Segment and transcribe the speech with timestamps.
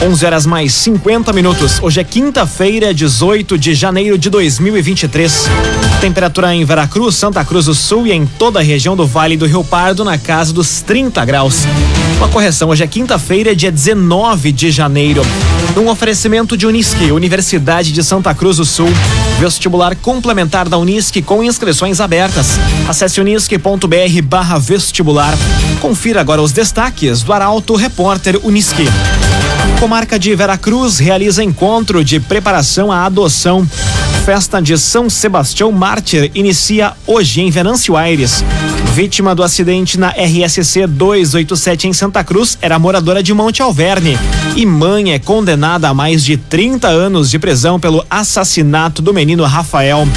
[0.00, 1.80] 11 horas mais 50 minutos.
[1.82, 5.46] Hoje é quinta-feira, 18 de janeiro de 2023.
[6.00, 9.44] Temperatura em Veracruz, Santa Cruz do Sul e em toda a região do Vale do
[9.44, 11.64] Rio Pardo na casa dos 30 graus.
[12.16, 15.22] Uma correção, hoje é quinta-feira, dia 19 de janeiro.
[15.76, 18.88] Um oferecimento de Unisque, Universidade de Santa Cruz do Sul.
[19.40, 22.52] Vestibular complementar da Unisque com inscrições abertas.
[22.88, 25.36] Acesse unisque.br barra vestibular.
[25.80, 28.84] Confira agora os destaques do Arauto Repórter Unisque.
[29.80, 33.64] Comarca de Veracruz realiza encontro de preparação à adoção.
[34.24, 38.44] Festa de São Sebastião Mártir inicia hoje em Venâncio Aires.
[38.92, 44.18] Vítima do acidente na RSC 287 em Santa Cruz era moradora de Monte Alverne.
[44.56, 49.44] E mãe é condenada a mais de 30 anos de prisão pelo assassinato do menino
[49.44, 50.08] Rafael.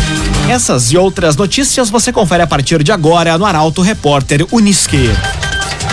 [0.49, 5.11] Essas e outras notícias você confere a partir de agora no Arauto Repórter Unisque.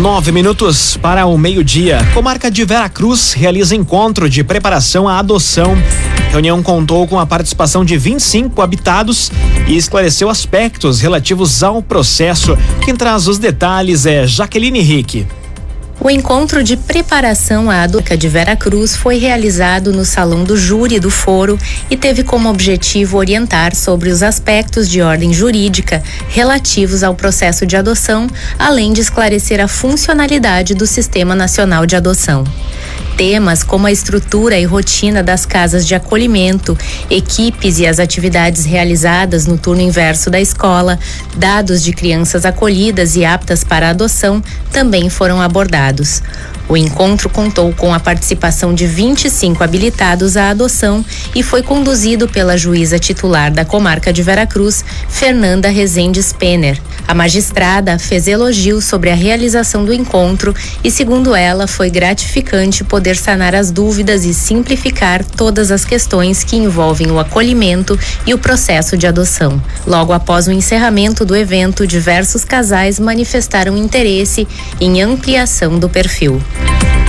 [0.00, 2.00] Nove minutos para o meio-dia.
[2.12, 5.76] Comarca de Veracruz realiza encontro de preparação à adoção.
[6.26, 9.30] A reunião contou com a participação de 25 habitados
[9.68, 12.58] e esclareceu aspectos relativos ao processo.
[12.84, 15.28] Quem traz os detalhes é Jaqueline Henrique.
[16.00, 20.98] O encontro de preparação à Aduca de Vera Cruz foi realizado no Salão do Júri
[20.98, 27.14] do Foro e teve como objetivo orientar sobre os aspectos de ordem jurídica relativos ao
[27.14, 28.26] processo de adoção,
[28.58, 32.44] além de esclarecer a funcionalidade do Sistema Nacional de Adoção.
[33.16, 36.76] Temas como a estrutura e rotina das casas de acolhimento,
[37.08, 40.98] equipes e as atividades realizadas no turno inverso da escola,
[41.36, 46.22] dados de crianças acolhidas e aptas para adoção também foram abordados.
[46.66, 52.56] O encontro contou com a participação de 25 habilitados à adoção e foi conduzido pela
[52.56, 56.80] juíza titular da comarca de Veracruz, Fernanda Rezende Spener.
[57.06, 63.03] A magistrada fez elogios sobre a realização do encontro e, segundo ela, foi gratificante poder
[63.14, 68.96] sanar as dúvidas e simplificar todas as questões que envolvem o acolhimento e o processo
[68.96, 69.62] de adoção.
[69.86, 74.48] Logo após o encerramento do evento, diversos casais manifestaram interesse
[74.80, 76.40] em ampliação do perfil.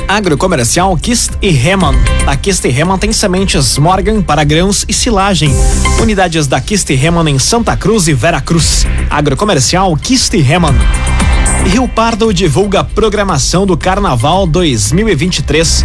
[0.07, 1.95] Agrocomercial Kist e Heman.
[2.28, 5.51] A Kist e Heman tem sementes Morgan para grãos e silagem.
[6.00, 8.85] Unidades da Kist e Heman em Santa Cruz e Vera Cruz.
[9.09, 10.75] Agrocomercial Kist e Heman.
[11.66, 15.84] Rio Pardo divulga a programação do Carnaval 2023.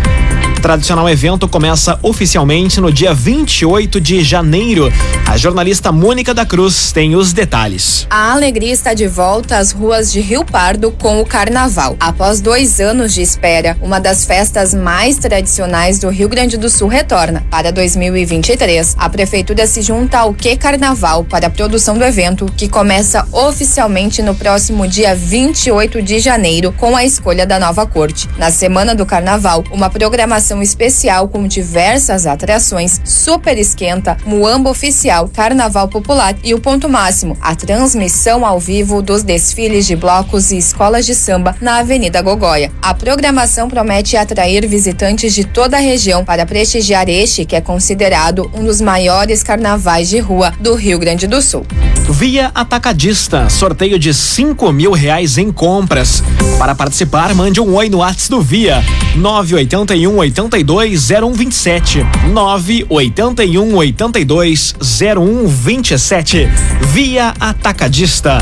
[0.61, 4.93] Tradicional evento começa oficialmente no dia 28 de janeiro.
[5.27, 8.07] A jornalista Mônica da Cruz tem os detalhes.
[8.11, 11.97] A alegria está de volta às ruas de Rio Pardo com o Carnaval.
[11.99, 16.89] Após dois anos de espera, uma das festas mais tradicionais do Rio Grande do Sul
[16.89, 17.43] retorna.
[17.51, 22.69] Para 2023, a Prefeitura se junta ao Que Carnaval para a produção do evento, que
[22.69, 28.29] começa oficialmente no próximo dia 28 de janeiro, com a escolha da nova corte.
[28.37, 35.89] Na semana do Carnaval, uma programação especial com diversas atrações, Super Esquenta, Muamba Oficial, Carnaval
[35.89, 41.07] Popular e o ponto máximo, a transmissão ao vivo dos desfiles de blocos e escolas
[41.07, 42.73] de samba na Avenida Gogóia.
[42.83, 48.51] A programação promete atrair visitantes de toda a região para prestigiar este que é considerado
[48.55, 51.67] um dos maiores carnavais de rua do Rio Grande do Sul.
[52.09, 56.23] Via Atacadista, sorteio de cinco mil reais em compras.
[56.59, 58.83] Para participar, mande um oi no WhatsApp do Via
[59.17, 66.49] 981 82 0127 981 82 0127
[66.93, 68.39] Via Atacadista.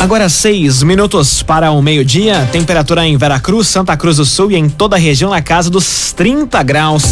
[0.00, 4.68] Agora seis minutos para o meio-dia, temperatura em Veracruz, Santa Cruz do Sul e em
[4.68, 7.04] toda a região na casa dos 30 graus.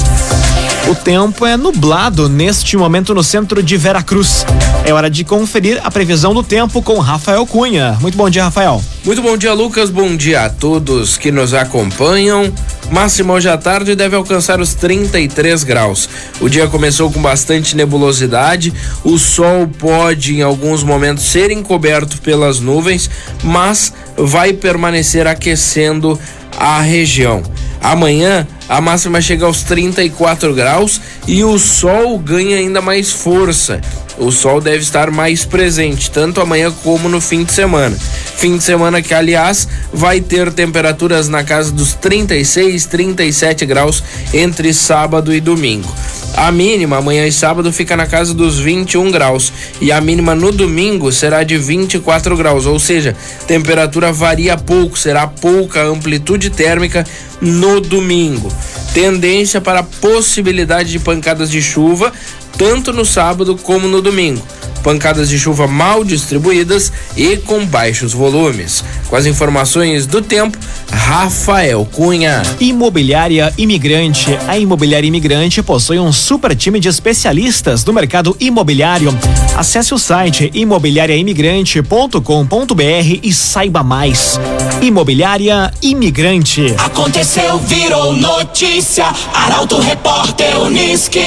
[0.90, 4.44] O tempo é nublado neste momento no centro de Veracruz.
[4.84, 7.96] É hora de conferir a previsão do tempo com Rafael Cunha.
[8.00, 8.82] Muito bom dia, Rafael.
[9.04, 9.90] Muito bom dia, Lucas.
[9.90, 12.52] Bom dia a todos que nos acompanham.
[12.90, 16.08] Máximo hoje à tarde deve alcançar os 33 graus.
[16.40, 18.74] O dia começou com bastante nebulosidade.
[19.04, 23.08] O sol pode, em alguns momentos, ser encoberto pelas nuvens,
[23.44, 26.18] mas vai permanecer aquecendo
[26.58, 27.40] a região.
[27.80, 33.80] Amanhã a máxima chega aos 34 graus e o sol ganha ainda mais força.
[34.18, 37.96] O sol deve estar mais presente, tanto amanhã como no fim de semana.
[37.96, 44.72] Fim de semana que, aliás, vai ter temperaturas na casa dos 36, 37 graus entre
[44.74, 45.92] sábado e domingo.
[46.34, 50.50] A mínima amanhã e sábado fica na casa dos 21 graus e a mínima no
[50.50, 53.14] domingo será de 24 graus, ou seja,
[53.46, 57.06] temperatura varia pouco, será pouca amplitude térmica
[57.40, 58.50] no domingo.
[58.94, 62.12] Tendência para possibilidade de pancadas de chuva
[62.58, 64.42] tanto no sábado como no domingo
[64.82, 68.84] pancadas de chuva mal distribuídas e com baixos volumes.
[69.08, 70.58] Com as informações do tempo,
[70.90, 72.42] Rafael Cunha.
[72.60, 74.36] Imobiliária Imigrante.
[74.46, 79.16] A Imobiliária Imigrante possui um super time de especialistas do mercado imobiliário.
[79.56, 84.38] Acesse o site imobiliariaimigrante.com.br e saiba mais.
[84.80, 86.74] Imobiliária Imigrante.
[86.78, 89.06] Aconteceu, virou notícia.
[89.32, 91.22] Arauto Repórter Uniski.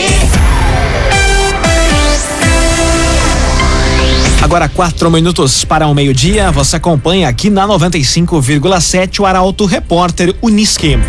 [4.45, 6.51] Agora quatro minutos para o meio-dia.
[6.51, 10.99] Você acompanha aqui na 95,7 o Arauto Repórter Uniski.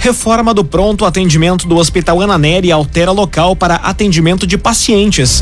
[0.00, 5.40] Reforma do pronto atendimento do Hospital Ananeri altera local para atendimento de pacientes.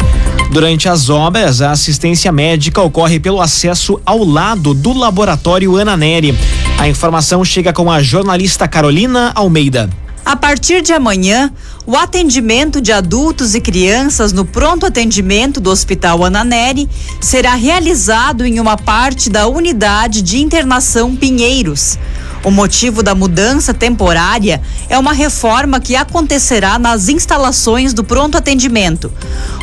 [0.52, 6.38] Durante as obras, a assistência médica ocorre pelo acesso ao lado do laboratório Ananeri.
[6.78, 9.90] A informação chega com a jornalista Carolina Almeida.
[10.24, 11.52] A partir de amanhã,
[11.84, 16.88] o atendimento de adultos e crianças no pronto atendimento do Hospital Ananeri
[17.20, 21.98] será realizado em uma parte da unidade de internação Pinheiros.
[22.44, 29.12] O motivo da mudança temporária é uma reforma que acontecerá nas instalações do pronto atendimento.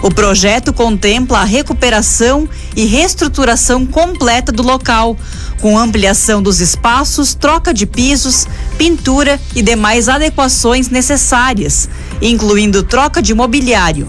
[0.01, 2.47] O projeto contempla a recuperação
[2.77, 5.17] e reestruturação completa do local,
[5.61, 8.47] com ampliação dos espaços, troca de pisos,
[8.77, 11.89] pintura e demais adequações necessárias,
[12.21, 14.07] incluindo troca de mobiliário.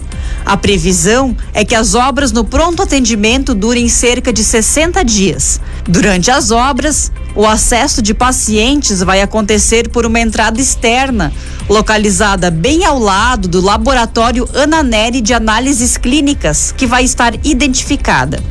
[0.51, 5.61] A previsão é que as obras no pronto atendimento durem cerca de 60 dias.
[5.85, 11.31] Durante as obras, o acesso de pacientes vai acontecer por uma entrada externa,
[11.69, 18.43] localizada bem ao lado do laboratório Ananeri de análises clínicas, que vai estar identificada.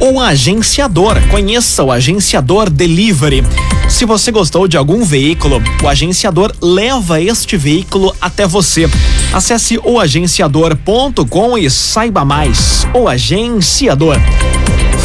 [0.00, 1.20] O agenciador.
[1.30, 3.44] Conheça o agenciador Delivery.
[3.88, 8.88] Se você gostou de algum veículo, o agenciador leva este veículo até você.
[9.32, 12.86] Acesse oagenciador.com e saiba mais.
[12.94, 14.16] O agenciador.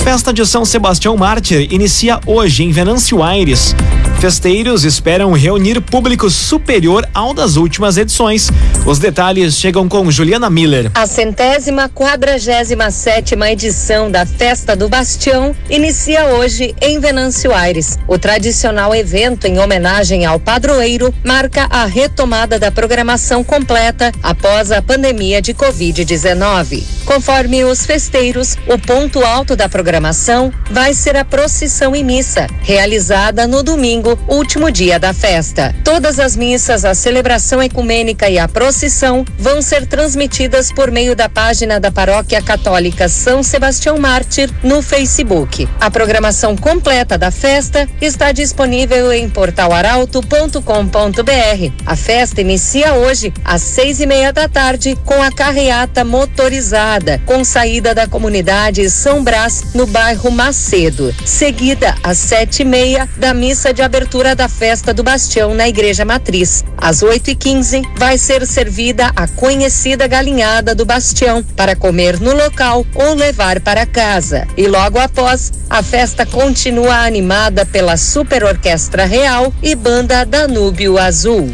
[0.04, 3.76] Festa de São Sebastião Mártir inicia hoje em Venâncio Aires.
[4.20, 8.50] Festeiros esperam reunir público superior ao das últimas edições.
[8.84, 10.90] Os detalhes chegam com Juliana Miller.
[10.96, 18.00] A centésima quadragésima sétima edição da Festa do Bastião inicia hoje em Venâncio Aires.
[18.08, 24.82] O tradicional evento em homenagem ao padroeiro marca a retomada da programação completa após a
[24.82, 26.84] pandemia de Covid-19.
[27.06, 33.46] Conforme os festeiros, o ponto alto da programação vai ser a procissão e missa, realizada
[33.46, 35.76] no domingo domingo, último dia da festa.
[35.84, 41.28] Todas as missas, a celebração ecumênica e a procissão vão ser transmitidas por meio da
[41.28, 45.68] página da Paróquia Católica São Sebastião Mártir no Facebook.
[45.82, 51.74] A programação completa da festa está disponível em portalaralto.com.br.
[51.86, 57.44] A festa inicia hoje às seis e meia da tarde com a carreata motorizada, com
[57.44, 63.74] saída da comunidade São Brás, no bairro Macedo, seguida às sete e meia da missa
[63.74, 66.64] de abertura abertura da festa do Bastião na Igreja Matriz.
[66.78, 72.32] Às 8 e 15 vai ser servida a conhecida galinhada do Bastião para comer no
[72.32, 74.48] local ou levar para casa.
[74.56, 81.50] E logo após, a festa continua animada pela Super Orquestra Real e Banda Danúbio Azul.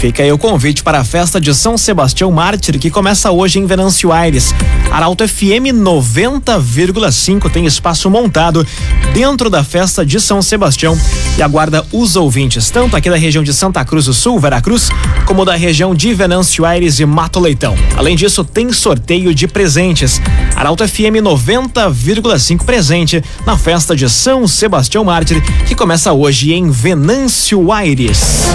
[0.00, 3.66] Fica aí o convite para a festa de São Sebastião Mártir, que começa hoje em
[3.66, 4.54] Venâncio Aires.
[4.92, 8.66] Arauto FM 90,5 tem espaço montado
[9.14, 10.98] dentro da festa de São Sebastião
[11.38, 14.90] e aguarda os ouvintes, tanto aqui da região de Santa Cruz do Sul, Veracruz,
[15.24, 17.74] como da região de Venâncio Aires e Mato Leitão.
[17.96, 20.20] Além disso, tem sorteio de presentes.
[20.54, 27.72] Arauto FM 90,5 presente na festa de São Sebastião Mártir, que começa hoje em Venâncio
[27.72, 28.52] Aires.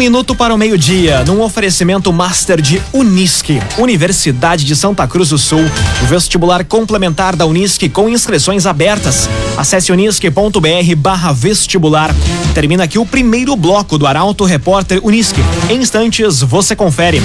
[0.00, 5.60] Minuto para o meio-dia, num oferecimento master de Unisque, Universidade de Santa Cruz do Sul.
[6.08, 9.28] Vestibular complementar da Unisque com inscrições abertas.
[9.58, 12.14] Acesse unisque.br barra vestibular.
[12.54, 15.42] Termina aqui o primeiro bloco do Arauto Repórter Unisque.
[15.68, 17.20] Em instantes, você confere.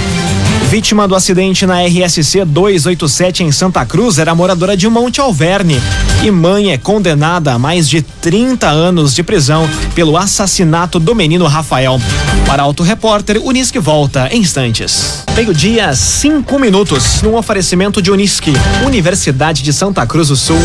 [0.69, 5.79] Vítima do acidente na RSC 287 em Santa Cruz era moradora de Monte Alverne
[6.23, 11.45] e mãe é condenada a mais de 30 anos de prisão pelo assassinato do menino
[11.45, 12.01] Rafael.
[12.47, 15.23] Para Auto Repórter, Unisque volta em instantes.
[15.35, 18.53] Meio-dia, cinco minutos, num oferecimento de Unisque,
[18.85, 20.59] Universidade de Santa Cruz do Sul.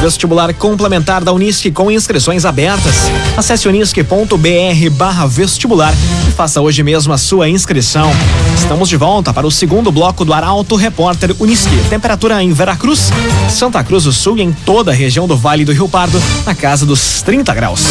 [0.00, 3.10] Vestibular complementar da Unisque com inscrições abertas.
[3.36, 5.94] Acesse unisque.br barra vestibular
[6.34, 8.10] faça hoje mesmo a sua inscrição.
[8.56, 11.76] Estamos de volta para o segundo bloco do Arauto Repórter Unisque.
[11.88, 13.10] Temperatura em Veracruz,
[13.48, 16.54] Santa Cruz do Sul e em toda a região do Vale do Rio Pardo, na
[16.54, 17.82] casa dos 30 graus.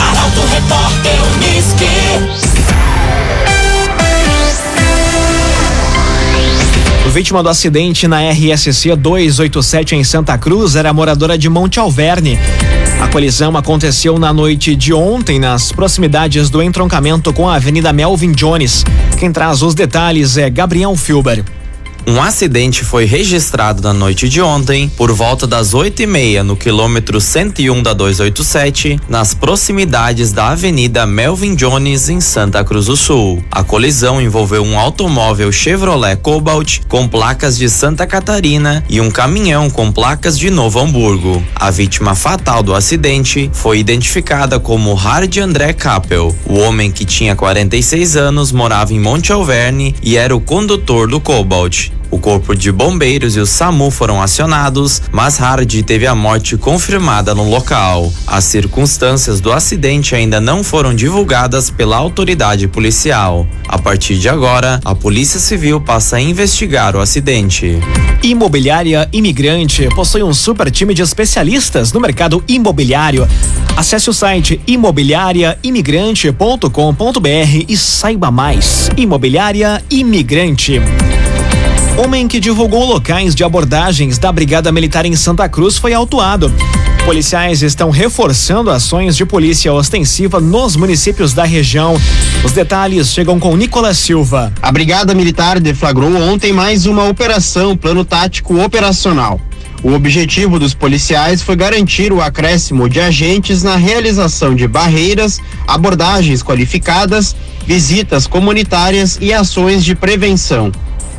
[0.00, 1.14] Arauto Repórter.
[7.14, 12.36] Vítima do acidente na RSC 287 em Santa Cruz era moradora de Monte Alverne.
[13.00, 18.32] A colisão aconteceu na noite de ontem, nas proximidades do entroncamento com a Avenida Melvin
[18.32, 18.84] Jones.
[19.16, 21.44] Quem traz os detalhes é Gabriel Filber.
[22.06, 26.54] Um acidente foi registrado na noite de ontem, por volta das 8 e meia, no
[26.54, 33.42] quilômetro 101 da 287, nas proximidades da Avenida Melvin Jones, em Santa Cruz do Sul.
[33.50, 39.70] A colisão envolveu um automóvel Chevrolet Cobalt com placas de Santa Catarina e um caminhão
[39.70, 41.42] com placas de Novo Hamburgo.
[41.54, 46.36] A vítima fatal do acidente foi identificada como Hard André Kappel.
[46.44, 51.18] O homem que tinha 46 anos morava em Monte Alverne e era o condutor do
[51.18, 51.93] Cobalt.
[52.14, 57.34] O corpo de bombeiros e o SAMU foram acionados, mas Hardy teve a morte confirmada
[57.34, 58.12] no local.
[58.24, 63.48] As circunstâncias do acidente ainda não foram divulgadas pela autoridade policial.
[63.66, 67.80] A partir de agora, a Polícia Civil passa a investigar o acidente.
[68.22, 73.26] Imobiliária Imigrante possui um super time de especialistas no mercado imobiliário.
[73.76, 78.88] Acesse o site imobiliariaimigrante.com.br e saiba mais.
[78.96, 80.80] Imobiliária Imigrante.
[81.96, 86.52] Homem que divulgou locais de abordagens da Brigada Militar em Santa Cruz foi autuado.
[87.04, 91.94] Policiais estão reforçando ações de polícia ostensiva nos municípios da região.
[92.42, 94.52] Os detalhes chegam com Nicolas Silva.
[94.60, 99.40] A Brigada Militar deflagrou ontem mais uma operação Plano Tático Operacional.
[99.80, 106.42] O objetivo dos policiais foi garantir o acréscimo de agentes na realização de barreiras, abordagens
[106.42, 110.72] qualificadas, visitas comunitárias e ações de prevenção.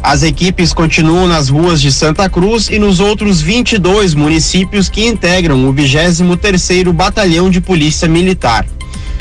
[0.08, 5.68] As equipes continuam nas ruas de Santa Cruz e nos outros 22 municípios que integram
[5.68, 8.68] o 23º Batalhão de Polícia Militar.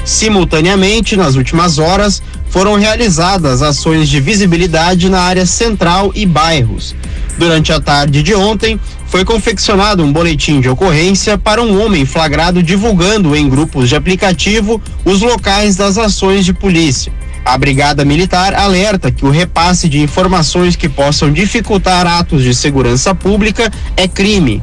[0.04, 6.94] Simultaneamente, nas últimas horas, foram realizadas ações de visibilidade na área central e bairros.
[7.38, 12.62] Durante a tarde de ontem, foi confeccionado um boletim de ocorrência para um homem flagrado
[12.62, 17.10] divulgando em grupos de aplicativo os locais das ações de polícia.
[17.44, 23.14] A Brigada Militar alerta que o repasse de informações que possam dificultar atos de segurança
[23.14, 24.62] pública é crime.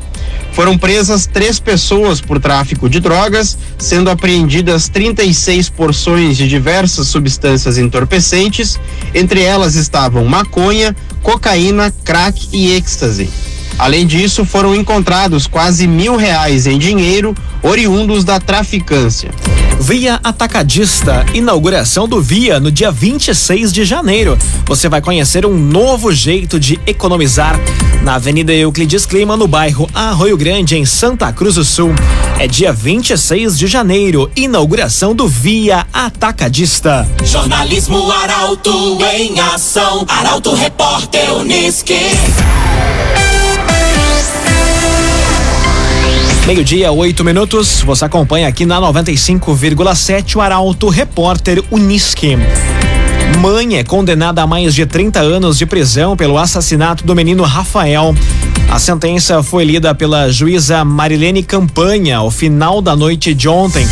[0.52, 7.78] Foram presas três pessoas por tráfico de drogas, sendo apreendidas 36 porções de diversas substâncias
[7.78, 8.80] entorpecentes,
[9.14, 13.30] entre elas estavam maconha, cocaína, crack e êxtase.
[13.78, 17.34] Além disso, foram encontrados quase mil reais em dinheiro
[17.64, 19.32] oriundos da traficância.
[19.82, 24.38] Via Atacadista, inauguração do Via no dia 26 de janeiro.
[24.66, 27.60] Você vai conhecer um novo jeito de economizar
[28.04, 31.94] na Avenida Euclides Clima, no bairro Arroio Grande, em Santa Cruz do Sul.
[32.40, 37.08] É dia 26 de janeiro, inauguração do Via Atacadista.
[37.26, 40.06] Jornalismo Arauto em ação.
[40.08, 41.98] Arauto Repórter Unisque.
[46.46, 47.82] Meio-dia, oito minutos.
[47.86, 52.36] Você acompanha aqui na 95,7 o Arauto Repórter Unisque.
[53.40, 58.16] Mãe é condenada a mais de 30 anos de prisão pelo assassinato do menino Rafael.
[58.70, 63.88] A sentença foi lida pela juíza Marilene Campanha ao final da noite de ontem.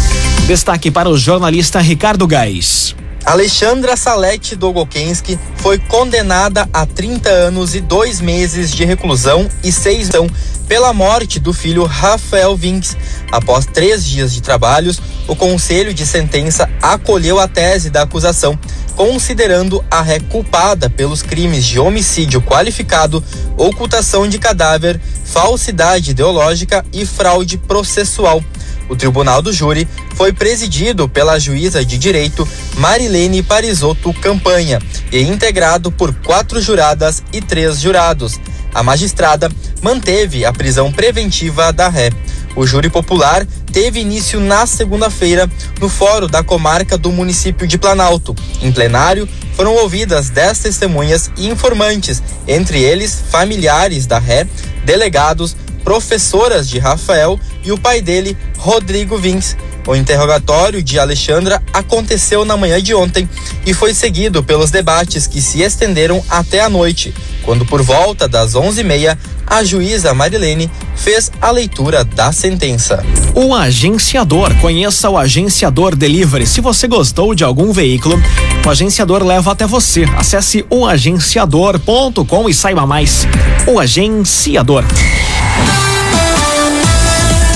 [0.48, 2.96] Destaque para o jornalista Ricardo Gás.
[3.29, 10.09] Alexandra Salete Dogokensky foi condenada a 30 anos e dois meses de reclusão e seis
[10.15, 10.31] anos
[10.67, 12.98] pela morte do filho Rafael Vinks.
[13.31, 18.57] Após três dias de trabalhos, o Conselho de Sentença acolheu a tese da acusação,
[18.95, 23.24] considerando a ré culpada pelos crimes de homicídio qualificado,
[23.55, 28.43] ocultação de cadáver, falsidade ideológica e fraude processual.
[28.89, 29.88] O tribunal do júri
[30.19, 32.45] foi presidido pela juíza de direito
[32.75, 34.81] Marilene Parisotto Campanha
[35.13, 38.38] e integrado por quatro juradas e três jurados.
[38.73, 39.49] A magistrada
[39.81, 42.09] manteve a prisão preventiva da ré.
[42.53, 45.49] O júri popular teve início na segunda-feira
[45.79, 48.35] no Fórum da Comarca do município de Planalto.
[48.61, 54.45] Em plenário, foram ouvidas dez testemunhas e informantes, entre eles familiares da ré,
[54.83, 59.55] delegados, professoras de Rafael e o pai dele, Rodrigo Vins.
[59.88, 63.27] O interrogatório de Alexandra aconteceu na manhã de ontem
[63.65, 68.53] e foi seguido pelos debates que se estenderam até a noite, quando por volta das
[68.53, 69.17] 11h30
[69.50, 73.03] a juíza Marilene fez a leitura da sentença.
[73.33, 74.53] O agenciador.
[74.62, 76.45] Conheça o agenciador Delivery.
[76.45, 78.21] Se você gostou de algum veículo,
[78.63, 80.05] o agenciador leva até você.
[80.15, 83.27] Acesse oagenciador.com e saiba mais.
[83.65, 84.83] O agenciador.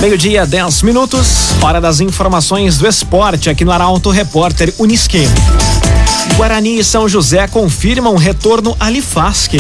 [0.04, 1.54] Meio-dia, 10 minutos.
[1.62, 5.26] Hora das informações do esporte aqui no Arauto Repórter Unisque.
[6.36, 9.54] Guarani e São José confirmam retorno à Lifasc.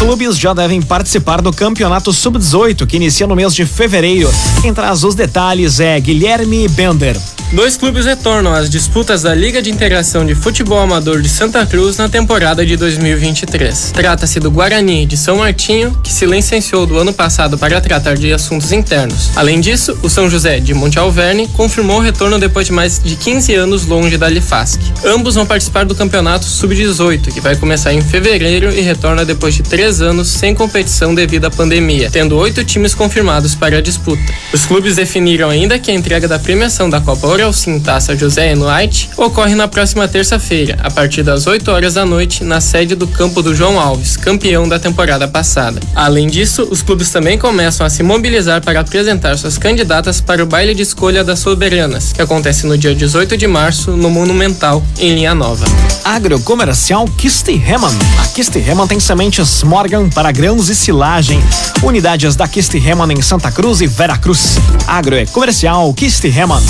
[0.00, 4.28] Clubes já devem participar do Campeonato Sub-18, que inicia no mês de fevereiro.
[4.60, 7.16] Quem traz os detalhes é Guilherme Bender.
[7.56, 11.96] Dois clubes retornam às disputas da Liga de Integração de Futebol Amador de Santa Cruz
[11.96, 13.92] na temporada de 2023.
[13.94, 18.30] Trata-se do Guarani de São Martinho, que se licenciou do ano passado para tratar de
[18.30, 19.30] assuntos internos.
[19.34, 23.16] Além disso, o São José de Monte Alverne confirmou o retorno depois de mais de
[23.16, 24.78] 15 anos longe da Lifasc.
[25.02, 29.62] Ambos vão participar do Campeonato Sub-18, que vai começar em fevereiro e retorna depois de
[29.62, 34.22] três anos sem competição devido à pandemia, tendo oito times confirmados para a disputa.
[34.52, 39.08] Os clubes definiram ainda que a entrega da premiação da Copa Orelcim Taça José Enuait
[39.16, 43.40] ocorre na próxima terça-feira, a partir das 8 horas da noite, na sede do campo
[43.40, 45.78] do João Alves, campeão da temporada passada.
[45.94, 50.46] Além disso, os clubes também começam a se mobilizar para apresentar suas candidatas para o
[50.46, 55.14] baile de escolha das soberanas, que acontece no dia 18 de março no Monumental, em
[55.14, 55.64] linha nova.
[56.04, 57.96] Agrocomercial Kistihemann.
[58.24, 61.40] A Kistihemann tem sementes Morgan para grãos e silagem.
[61.80, 64.58] Unidades da Kistihemann em Santa Cruz e Veracruz.
[64.88, 66.62] Agrocomercial Kistihemann.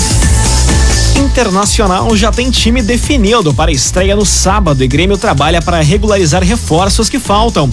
[1.17, 7.09] Internacional já tem time definido para estreia no sábado e Grêmio trabalha para regularizar reforços
[7.09, 7.67] que faltam.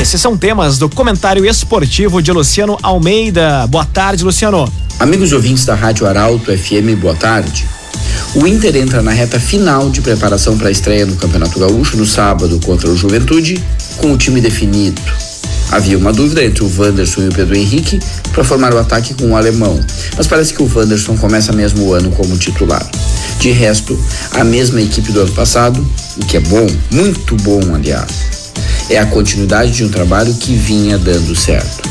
[0.00, 3.66] Esses são temas do comentário esportivo de Luciano Almeida.
[3.66, 4.72] Boa tarde, Luciano.
[4.98, 7.66] Amigos ouvintes da Rádio Arauto FM, boa tarde.
[8.34, 12.06] O Inter entra na reta final de preparação para a estreia no Campeonato Gaúcho no
[12.06, 13.62] sábado contra o Juventude,
[13.98, 15.02] com o time definido.
[15.70, 18.00] Havia uma dúvida entre o Wanderson e o Pedro Henrique
[18.32, 19.78] para formar o ataque com o alemão,
[20.16, 22.88] mas parece que o Wanderson começa mesmo o ano como titular.
[23.40, 23.98] De resto,
[24.32, 28.26] a mesma equipe do ano passado, o que é bom, muito bom, aliás.
[28.88, 31.88] É a continuidade de um trabalho que vinha dando certo.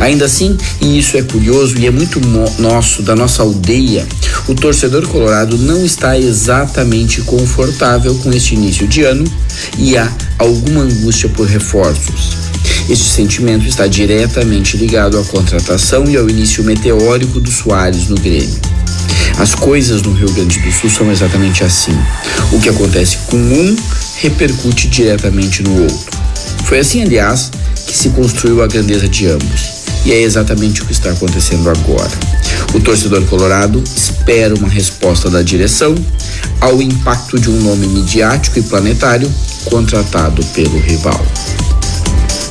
[0.00, 2.20] Ainda assim, e isso é curioso e é muito
[2.58, 4.06] nosso, da nossa aldeia,
[4.48, 9.24] o torcedor colorado não está exatamente confortável com este início de ano
[9.78, 12.53] e há alguma angústia por reforços.
[12.88, 18.60] Este sentimento está diretamente ligado à contratação e ao início meteórico do Soares no Grêmio.
[19.38, 21.96] As coisas no Rio Grande do Sul são exatamente assim.
[22.52, 23.76] O que acontece com um
[24.16, 26.18] repercute diretamente no outro.
[26.64, 27.50] Foi assim, aliás,
[27.86, 29.84] que se construiu a grandeza de ambos.
[30.04, 32.12] E é exatamente o que está acontecendo agora.
[32.74, 35.94] O torcedor colorado espera uma resposta da direção
[36.60, 39.32] ao impacto de um nome midiático e planetário
[39.64, 41.24] contratado pelo rival.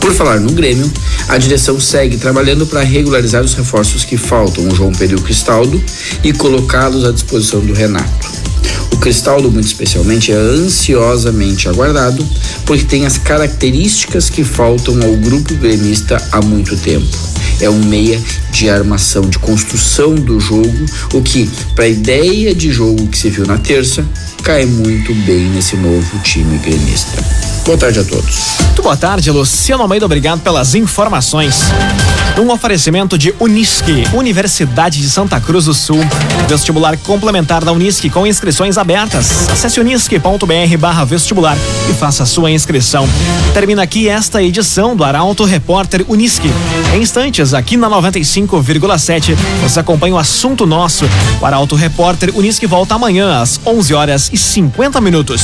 [0.04, 0.92] Por falar no Grêmio,
[1.30, 5.82] a direção segue trabalhando para regularizar os reforços que faltam, o João Pedro Cristaldo,
[6.22, 8.30] e colocá-los à disposição do Renato.
[8.92, 12.28] O Cristaldo, muito especialmente, é ansiosamente aguardado,
[12.66, 17.18] porque tem as características que faltam ao grupo gremista há muito tempo.
[17.62, 22.74] É um meia de armação, de construção do jogo, o que, para a ideia de
[22.74, 24.06] jogo que se viu na terça,
[24.44, 27.53] cai muito bem nesse novo time gremista.
[27.66, 28.58] Boa tarde a todos.
[28.60, 30.06] Muito boa tarde, Luciano Almeida.
[30.06, 31.62] Obrigado pelas informações.
[32.38, 36.00] Um oferecimento de Unisque, Universidade de Santa Cruz do Sul.
[36.50, 39.48] Vestibular complementar da Unisque com inscrições abertas.
[39.50, 41.56] Acesse unisque.br barra vestibular
[41.90, 43.08] e faça sua inscrição.
[43.54, 46.52] Termina aqui esta edição do Arauto Repórter Unisque.
[46.94, 51.06] Em instantes, aqui na 95,7, você acompanha o assunto nosso.
[51.40, 55.44] O Arauto Repórter Unisque volta amanhã às 11 horas e 50 minutos.